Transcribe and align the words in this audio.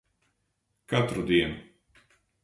Katru 0.93 1.25
dienu. 1.27 1.61